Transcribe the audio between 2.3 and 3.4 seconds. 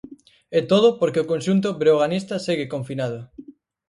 segue confinado.